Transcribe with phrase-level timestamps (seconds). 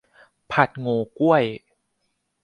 [0.51, 1.43] ผัดโหงวก้วย